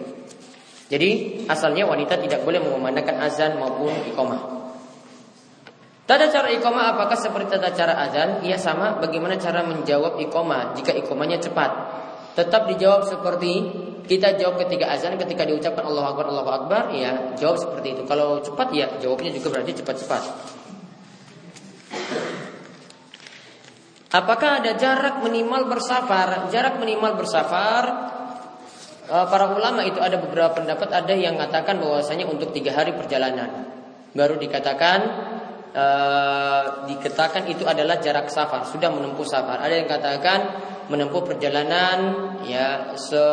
[0.89, 4.61] Jadi asalnya wanita tidak boleh mengumandangkan azan maupun iqamah.
[6.12, 8.43] Tata cara iqamah apakah seperti tata cara azan?
[8.43, 11.71] Ia sama bagaimana cara menjawab iqamah jika iqamahnya cepat.
[12.36, 13.52] Tetap dijawab seperti
[14.12, 18.04] kita jawab ketika azan ketika diucapkan Allah Akbar Allah Akbar ya jawab seperti itu.
[18.04, 20.24] Kalau cepat ya jawabnya juga berarti cepat-cepat.
[24.12, 26.52] Apakah ada jarak minimal bersafar?
[26.52, 27.84] Jarak minimal bersafar
[29.08, 33.80] eh, para ulama itu ada beberapa pendapat ada yang mengatakan bahwasanya untuk tiga hari perjalanan
[34.12, 35.31] baru dikatakan
[35.72, 35.86] e,
[36.92, 39.64] dikatakan itu adalah jarak safar, sudah menempuh safar.
[39.64, 40.40] Ada yang katakan
[40.92, 42.00] menempuh perjalanan
[42.44, 43.24] ya se,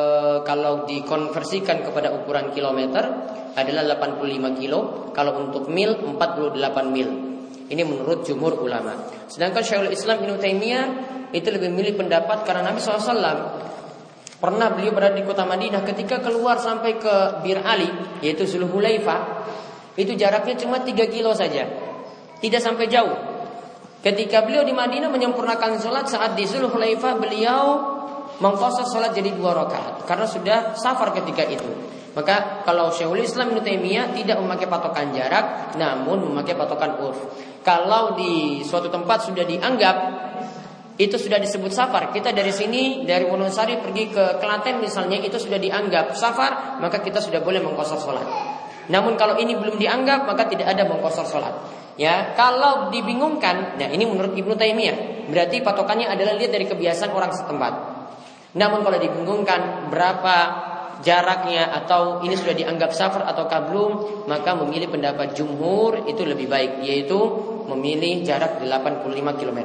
[0.46, 3.04] kalau dikonversikan kepada ukuran kilometer
[3.58, 6.54] adalah 85 kilo, kalau untuk mil 48
[6.94, 7.10] mil.
[7.68, 8.96] Ini menurut jumhur ulama.
[9.28, 10.86] Sedangkan Syekhul Islam Ibnu Taimiyah
[11.36, 13.68] itu lebih milih pendapat karena Nabi SAW
[14.38, 17.90] pernah beliau berada di kota Madinah ketika keluar sampai ke Bir Ali
[18.22, 19.44] yaitu Zulhulaifah
[19.98, 21.66] itu jaraknya cuma 3 kilo saja
[22.38, 23.14] tidak sampai jauh.
[23.98, 27.62] Ketika beliau di Madinah menyempurnakan sholat saat di Zulhulaifah beliau
[28.38, 31.66] mengkosor sholat jadi dua rakaat karena sudah safar ketika itu.
[32.14, 37.18] Maka kalau Syekhul Islam Ibnu Taimiyah tidak memakai patokan jarak namun memakai patokan urf.
[37.66, 39.96] Kalau di suatu tempat sudah dianggap
[40.98, 42.10] itu sudah disebut safar.
[42.10, 47.22] Kita dari sini dari Wonosari pergi ke Klaten misalnya itu sudah dianggap safar, maka kita
[47.22, 48.26] sudah boleh mengkosor sholat.
[48.90, 51.54] Namun kalau ini belum dianggap maka tidak ada mengkosor sholat.
[51.98, 57.34] Ya, kalau dibingungkan, nah ini menurut Ibnu Taimiyah, berarti patokannya adalah lihat dari kebiasaan orang
[57.34, 57.72] setempat.
[58.54, 60.36] Namun kalau dibingungkan berapa
[61.02, 63.92] jaraknya atau ini sudah dianggap safar atau belum,
[64.30, 67.18] maka memilih pendapat jumhur itu lebih baik, yaitu
[67.66, 69.58] memilih jarak 85 km.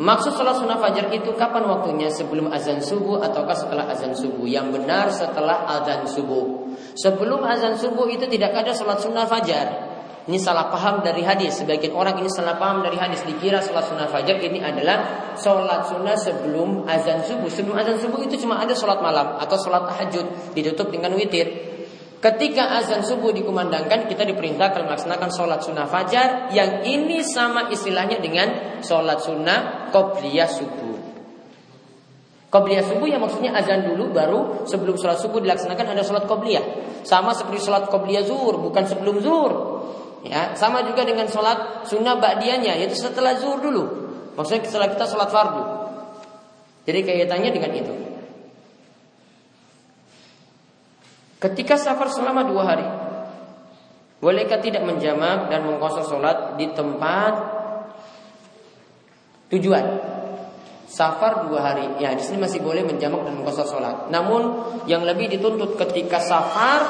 [0.00, 2.08] Maksud sholat sunnah fajar itu kapan waktunya?
[2.08, 4.48] Sebelum azan subuh ataukah setelah azan subuh?
[4.48, 6.72] Yang benar setelah azan subuh.
[6.96, 9.92] Sebelum azan subuh itu tidak ada sholat sunnah fajar.
[10.24, 11.60] Ini salah paham dari hadis.
[11.60, 13.28] Sebagian orang ini salah paham dari hadis.
[13.28, 17.52] Dikira sholat sunnah fajar ini adalah sholat sunnah sebelum azan subuh.
[17.52, 21.69] Sebelum azan subuh itu cuma ada sholat malam atau sholat tahajud ditutup dengan witir.
[22.20, 28.80] Ketika azan subuh dikumandangkan, kita diperintahkan melaksanakan sholat sunnah fajar yang ini sama istilahnya dengan
[28.84, 31.00] sholat sunnah qobliyah subuh.
[32.52, 36.64] Qobliyah subuh yang maksudnya azan dulu baru sebelum sholat subuh dilaksanakan ada sholat qobliyah.
[37.08, 39.80] Sama seperti sholat qobliyah zuhur, bukan sebelum zuhur.
[40.20, 43.84] Ya, sama juga dengan sholat sunnah ba'diannya, yaitu setelah zuhur dulu.
[44.36, 45.62] Maksudnya setelah kita sholat fardu.
[46.84, 48.09] Jadi kaitannya dengan itu.
[51.40, 52.84] Ketika safar selama dua hari,
[54.20, 57.32] bolehkah tidak menjamak dan mengkosor sholat di tempat
[59.48, 59.84] tujuan?
[60.84, 64.12] Safar dua hari, ya di sini masih boleh menjamak dan mengkosor sholat.
[64.12, 66.84] Namun yang lebih dituntut ketika safar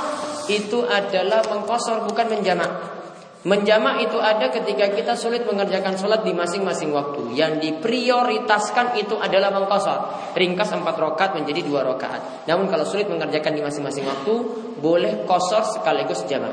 [0.51, 3.00] itu adalah mengkosor bukan menjamak.
[3.41, 7.33] Menjamak itu ada ketika kita sulit mengerjakan sholat di masing-masing waktu.
[7.33, 10.33] Yang diprioritaskan itu adalah mengkosor.
[10.37, 12.45] Ringkas empat rokat menjadi dua rokat.
[12.45, 14.35] Namun kalau sulit mengerjakan di masing-masing waktu,
[14.77, 16.53] boleh kosor sekaligus jamak.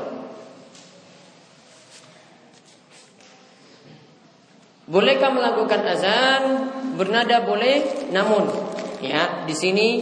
[4.88, 8.48] Bolehkah melakukan azan bernada boleh, namun
[9.04, 10.00] ya di sini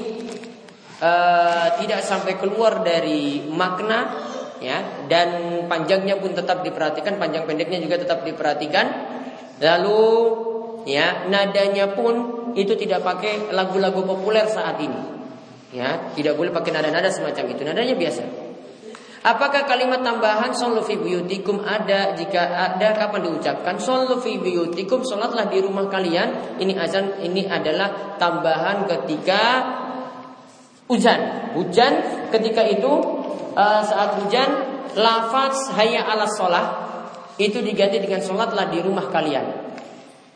[1.02, 4.25] uh, tidak sampai keluar dari makna
[4.62, 5.06] ya.
[5.10, 5.28] Dan
[5.70, 8.86] panjangnya pun tetap diperhatikan panjang pendeknya juga tetap diperhatikan.
[9.60, 10.04] Lalu
[10.86, 12.14] ya nadanya pun
[12.56, 15.16] itu tidak pakai lagu-lagu populer saat ini.
[15.74, 17.62] Ya tidak boleh pakai nada-nada semacam itu.
[17.66, 18.46] Nadanya biasa.
[19.26, 22.94] Apakah kalimat tambahan sallu fi buyutikum ada jika ada?
[22.94, 23.74] Kapan diucapkan?
[23.74, 26.54] Sallu fi buyutikum salatlah di rumah kalian.
[26.62, 29.42] Ini azan ini adalah tambahan ketika
[30.86, 31.50] hujan.
[31.58, 31.92] Hujan
[32.30, 33.15] ketika itu
[33.56, 34.48] uh, saat hujan
[34.94, 36.66] lafaz hayya ala sholat
[37.40, 39.66] itu diganti dengan sholatlah di rumah kalian.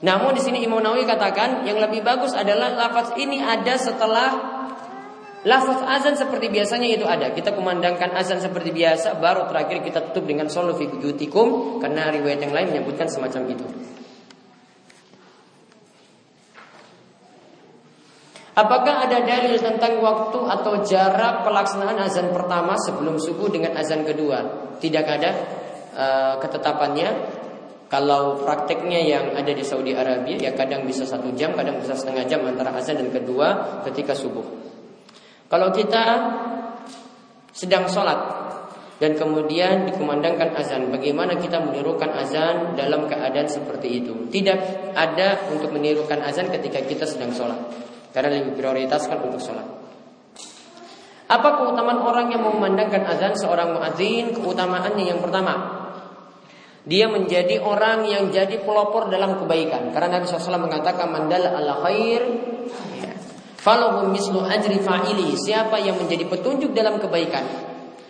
[0.00, 4.28] Namun di sini Imam Nawawi katakan yang lebih bagus adalah lafaz ini ada setelah
[5.44, 7.32] lafaz azan seperti biasanya itu ada.
[7.36, 12.52] Kita kumandangkan azan seperti biasa, baru terakhir kita tutup dengan solu fi karena riwayat yang
[12.52, 13.66] lain menyebutkan semacam itu.
[18.60, 24.68] Apakah ada dalil tentang waktu atau jarak pelaksanaan azan pertama sebelum subuh dengan azan kedua?
[24.80, 25.30] tidak ada
[25.94, 27.38] uh, ketetapannya.
[27.90, 32.22] Kalau prakteknya yang ada di Saudi Arabia ya kadang bisa satu jam, kadang bisa setengah
[32.22, 34.46] jam antara azan dan kedua ketika subuh.
[35.50, 36.04] Kalau kita
[37.50, 38.20] sedang sholat
[39.02, 44.30] dan kemudian dikumandangkan azan, bagaimana kita menirukan azan dalam keadaan seperti itu?
[44.30, 47.58] Tidak ada untuk menirukan azan ketika kita sedang sholat,
[48.10, 49.66] karena lebih prioritaskan untuk sholat.
[51.30, 54.34] Apa keutamaan orang yang memandangkan azan seorang muadzin?
[54.34, 55.54] Keutamaannya yang pertama,
[56.82, 59.94] dia menjadi orang yang jadi pelopor dalam kebaikan.
[59.94, 62.22] Karena Nabi SAW mengatakan mandal ala khair
[63.60, 65.36] Falahu mislu ajri fa'ili.
[65.36, 67.44] Siapa yang menjadi petunjuk dalam kebaikan,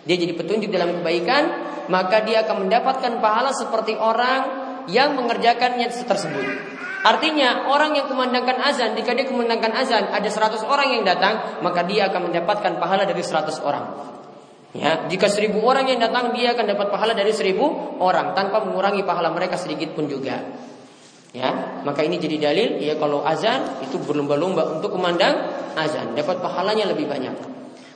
[0.07, 1.43] dia jadi petunjuk dalam kebaikan,
[1.91, 6.45] maka dia akan mendapatkan pahala seperti orang yang mengerjakannya tersebut.
[7.01, 11.81] Artinya orang yang kumandangkan azan, jika dia kumandangkan azan, ada 100 orang yang datang, maka
[11.81, 13.85] dia akan mendapatkan pahala dari 100 orang.
[14.71, 19.03] Ya, jika seribu orang yang datang, dia akan dapat pahala dari seribu orang tanpa mengurangi
[19.03, 20.39] pahala mereka sedikit pun juga.
[21.31, 25.47] Ya, maka ini jadi dalil ya kalau azan itu berlomba-lomba untuk memandang
[25.79, 27.35] azan, dapat pahalanya lebih banyak.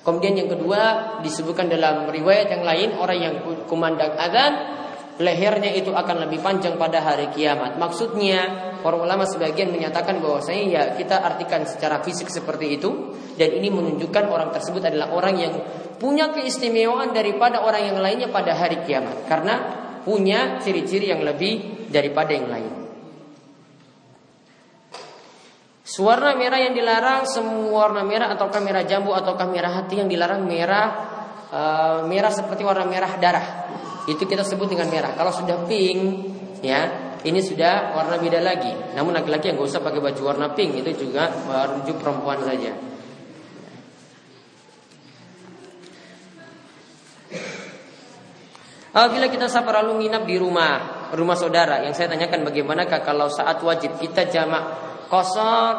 [0.01, 0.81] Kemudian yang kedua
[1.25, 4.53] disebutkan dalam riwayat yang lain orang yang kumandang azan
[5.15, 7.79] lehernya itu akan lebih panjang pada hari kiamat.
[7.79, 13.55] Maksudnya para ulama sebagian menyatakan bahwa saya ya kita artikan secara fisik seperti itu dan
[13.55, 15.53] ini menunjukkan orang tersebut adalah orang yang
[15.95, 19.55] punya keistimewaan daripada orang yang lainnya pada hari kiamat karena
[20.03, 22.73] punya ciri-ciri yang lebih daripada yang lain.
[25.95, 30.43] Warna merah yang dilarang semua warna merah ataukah merah jambu ataukah merah hati yang dilarang
[30.43, 30.87] merah
[31.55, 33.47] uh, merah seperti warna merah darah.
[34.05, 35.17] Itu kita sebut dengan merah.
[35.17, 35.99] Kalau sudah pink
[36.61, 38.69] ya, ini sudah warna beda lagi.
[38.93, 42.73] Namun laki-laki yang gak usah pakai baju warna pink itu juga merujuk perempuan saja.
[48.95, 53.59] Apabila kita safar lalu nginap di rumah rumah saudara, yang saya tanyakan bagaimanakah kalau saat
[53.59, 54.63] wajib kita jamak
[55.11, 55.73] kosor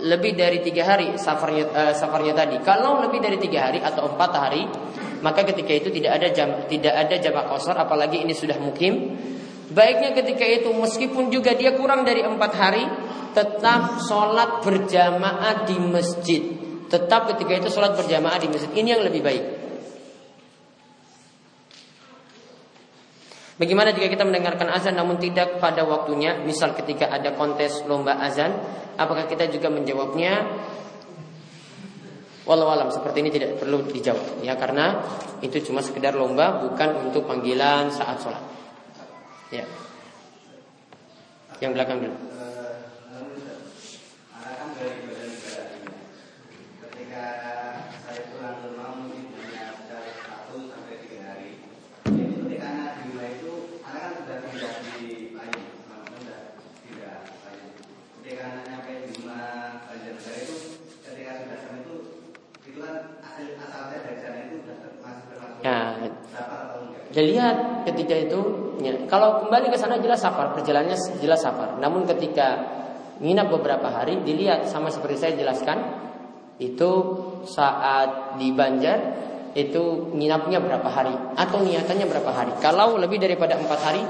[0.00, 2.56] lebih dari tiga hari safarnya uh, safarnya tadi.
[2.64, 4.64] Kalau lebih dari tiga hari atau empat hari,
[5.20, 9.16] maka ketika itu tidak ada jam tidak ada jamak kosor, apalagi ini sudah mukim.
[9.66, 12.84] Baiknya ketika itu meskipun juga dia kurang dari empat hari,
[13.34, 16.42] tetap sholat berjamaah di masjid.
[16.86, 18.70] Tetap ketika itu sholat berjamaah di masjid.
[18.72, 19.44] Ini yang lebih baik.
[23.56, 28.52] Bagaimana jika kita mendengarkan azan namun tidak pada waktunya, misal ketika ada kontes lomba azan,
[29.00, 30.44] apakah kita juga menjawabnya?
[32.46, 35.02] Walau alam seperti ini tidak perlu dijawab ya karena
[35.42, 38.38] itu cuma sekedar lomba bukan untuk panggilan saat sholat.
[39.50, 39.66] Ya.
[41.58, 42.16] Yang belakang dulu.
[67.16, 68.40] Jadi lihat ketika itu,
[68.84, 71.80] ya, kalau kembali ke sana jelas safar, perjalanannya jelas safar.
[71.80, 72.60] Namun ketika
[73.24, 75.80] nginap beberapa hari, dilihat sama seperti saya jelaskan,
[76.60, 76.90] itu
[77.48, 79.24] saat di Banjar
[79.56, 82.52] itu nginapnya berapa hari atau niatannya berapa hari.
[82.60, 84.04] Kalau lebih daripada empat hari,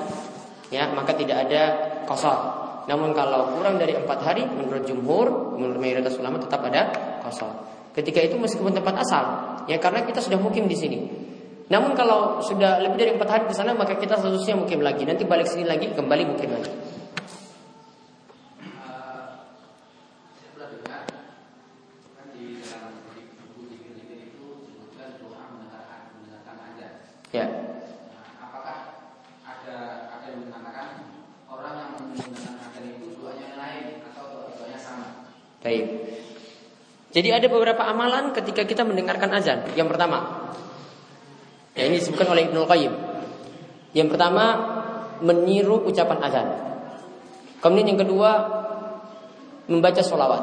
[0.74, 1.62] ya maka tidak ada
[2.10, 2.66] kosor.
[2.90, 6.90] Namun kalau kurang dari empat hari, menurut jumhur, menurut mayoritas ulama tetap ada
[7.22, 7.54] kosor.
[7.94, 9.24] Ketika itu meskipun tempat asal,
[9.70, 10.98] ya karena kita sudah mukim di sini.
[11.66, 15.02] Namun kalau sudah lebih dari empat hari ke sana maka kita seharusnya mungkin lagi.
[15.02, 16.72] Nanti balik sini lagi kembali mungkin lagi.
[27.34, 27.44] Ya.
[28.40, 28.96] Apakah
[29.44, 29.76] ada
[30.08, 31.04] ada yang mengatakan
[31.52, 35.28] orang yang menggunakan azan itu doanya lain atau doanya sama?
[35.60, 35.84] Baik.
[37.12, 39.68] Jadi ada beberapa amalan ketika kita mendengarkan azan.
[39.76, 40.48] Yang pertama,
[41.76, 42.92] Ya, ini disebutkan oleh Ibnu Qayyim.
[43.92, 44.44] Yang pertama
[45.20, 46.46] meniru ucapan azan.
[47.60, 48.30] Kemudian yang kedua
[49.68, 50.42] membaca sholawat.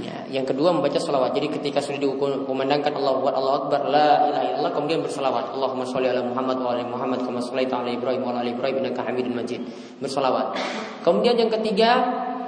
[0.00, 1.36] Ya, yang kedua membaca sholawat.
[1.36, 5.54] Jadi ketika sudah dikumandangkan Allah Akbar Allah Akbar la ilaha illallah kemudian bersolawat.
[5.54, 9.04] Allahumma sholli ala Muhammad wa ala Muhammad kama shallaita ala Ibrahim wa ala Ibrahim innaka
[9.04, 9.62] Hamidum Majid.
[10.00, 10.58] Bersolawat.
[11.06, 11.90] Kemudian yang ketiga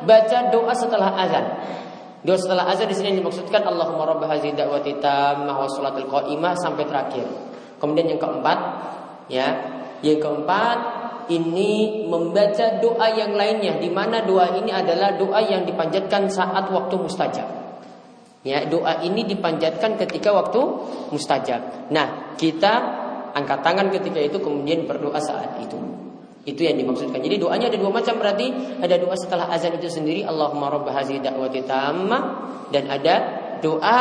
[0.02, 1.44] baca doa setelah azan.
[2.24, 6.88] Doa setelah azan di sini dimaksudkan Allahumma rabb hadhihi da'wati tammah wa salatul qa'imah sampai
[6.88, 7.53] terakhir.
[7.84, 8.58] Kemudian yang keempat,
[9.28, 9.48] ya,
[10.00, 10.78] yang keempat
[11.28, 16.96] ini membaca doa yang lainnya di mana doa ini adalah doa yang dipanjatkan saat waktu
[16.96, 17.48] mustajab.
[18.44, 20.60] Ya, doa ini dipanjatkan ketika waktu
[21.12, 21.92] mustajab.
[21.92, 22.72] Nah, kita
[23.36, 25.76] angkat tangan ketika itu kemudian berdoa saat itu.
[26.44, 27.24] Itu yang dimaksudkan.
[27.24, 31.24] Jadi doanya ada dua macam berarti ada doa setelah azan itu sendiri Allahumma rabb hazihi
[31.24, 32.22] da'wati tammah
[32.68, 33.14] dan ada
[33.64, 34.00] doa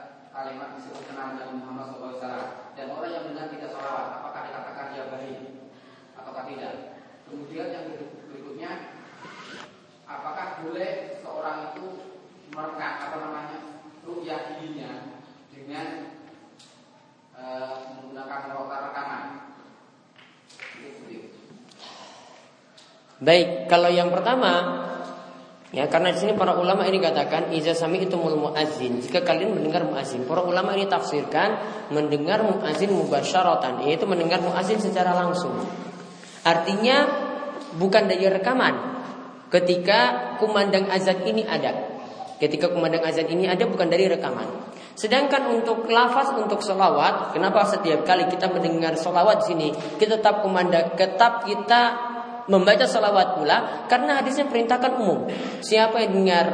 [0.31, 2.19] kalimat disebut kenal Nabi Muhammad SAW.
[2.75, 5.39] Dan orang yang benar tidak sholawat apakah dikatakan dia baik
[6.15, 6.73] ataukah tidak?
[7.27, 7.85] Kemudian yang
[8.31, 8.71] berikutnya
[10.07, 11.85] apakah boleh seorang itu
[12.51, 13.57] merekam apa namanya
[14.03, 14.91] rukyah dirinya
[15.51, 15.87] dengan
[17.35, 17.43] e,
[17.95, 18.39] menggunakan
[18.91, 19.25] rekaman?
[23.21, 24.80] Baik, kalau yang pertama
[25.71, 28.99] Ya, karena di sini para ulama ini katakan iza sami itu mul muazin.
[28.99, 31.55] Jika kalian mendengar muazin, para ulama ini tafsirkan
[31.95, 35.55] mendengar muazin mubasyaratan, yaitu mendengar muazin secara langsung.
[36.43, 37.07] Artinya
[37.79, 38.99] bukan dari rekaman.
[39.47, 41.71] Ketika kumandang azan ini ada.
[42.35, 44.47] Ketika kumandang azan ini ada bukan dari rekaman.
[44.91, 50.43] Sedangkan untuk lafaz untuk solawat, kenapa setiap kali kita mendengar solawat di sini kita tetap
[50.43, 52.10] kumandang, tetap kita
[52.51, 55.31] membaca salawat pula karena hadisnya perintahkan umum.
[55.63, 56.45] Siapa yang dengar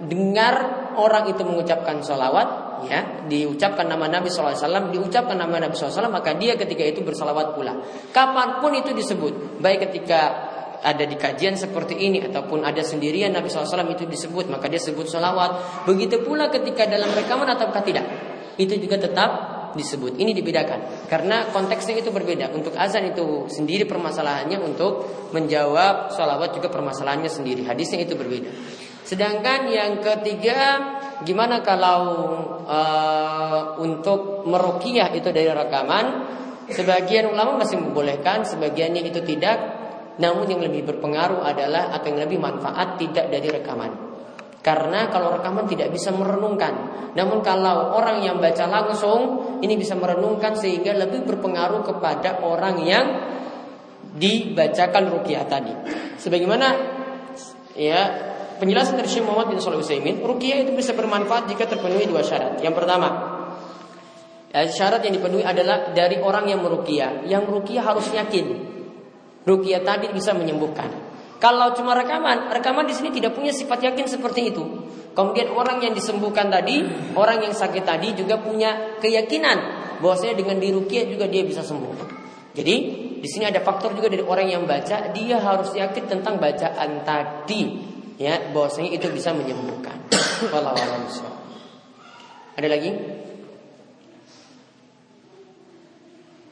[0.00, 0.54] dengar
[0.96, 6.56] orang itu mengucapkan salawat ya diucapkan nama Nabi SAW diucapkan nama Nabi SAW maka dia
[6.56, 7.76] ketika itu bersalawat pula.
[8.10, 10.50] Kapan pun itu disebut baik ketika
[10.84, 15.08] ada di kajian seperti ini ataupun ada sendirian Nabi SAW itu disebut maka dia sebut
[15.08, 15.84] salawat.
[15.88, 18.04] Begitu pula ketika dalam rekaman ataukah tidak?
[18.60, 20.16] Itu juga tetap disebut.
[20.16, 22.50] Ini dibedakan karena konteksnya itu berbeda.
[22.54, 27.66] Untuk azan itu sendiri permasalahannya untuk menjawab sholawat juga permasalahannya sendiri.
[27.66, 28.50] Hadisnya itu berbeda.
[29.04, 30.80] Sedangkan yang ketiga,
[31.28, 32.00] gimana kalau
[32.64, 36.32] uh, untuk merukiah itu dari rekaman?
[36.64, 39.84] Sebagian ulama masih membolehkan, sebagiannya itu tidak.
[40.16, 44.03] Namun yang lebih berpengaruh adalah atau yang lebih manfaat tidak dari rekaman.
[44.64, 46.72] Karena kalau rekaman tidak bisa merenungkan.
[47.12, 49.20] Namun kalau orang yang baca langsung
[49.60, 53.04] ini bisa merenungkan sehingga lebih berpengaruh kepada orang yang
[54.16, 55.68] dibacakan rukyah tadi.
[56.16, 56.68] Sebagaimana
[57.76, 58.00] ya
[58.56, 62.56] penjelasan dari Syekh Muhammad bin Shalih Utsaimin, rukyah itu bisa bermanfaat jika terpenuhi dua syarat.
[62.64, 63.08] Yang pertama,
[64.48, 67.28] ya, syarat yang dipenuhi adalah dari orang yang merukyah.
[67.28, 68.46] Yang merukyah harus yakin
[69.44, 71.13] rukyah tadi bisa menyembuhkan.
[71.44, 74.64] Kalau cuma rekaman, rekaman di sini tidak punya sifat yakin seperti itu.
[75.12, 76.80] Kemudian orang yang disembuhkan tadi,
[77.12, 81.92] orang yang sakit tadi juga punya keyakinan bahwasanya dengan dirukyah juga dia bisa sembuh.
[82.56, 82.74] Jadi
[83.20, 87.76] di sini ada faktor juga dari orang yang baca, dia harus yakin tentang bacaan tadi,
[88.16, 90.00] ya bahwasanya itu bisa menyembuhkan.
[92.56, 92.90] Ada lagi?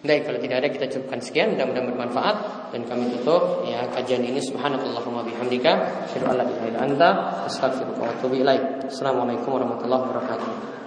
[0.02, 2.36] Baik, kalau tidak ada kita cukupkan sekian, mudah-mudahan bermanfaat
[2.74, 6.42] dan kami tutup ya kajian ini subhanakallahumma bihamdika asyhadu
[6.74, 7.46] an la.
[7.46, 10.81] Assalamualaikum warahmatullahi wabarakatuh.